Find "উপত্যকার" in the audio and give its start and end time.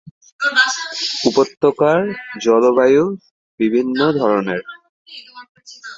1.29-1.99